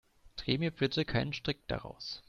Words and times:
Dreh 0.35 0.57
mir 0.57 0.71
bitte 0.71 1.05
keinen 1.05 1.31
Strick 1.31 1.67
daraus. 1.67 2.19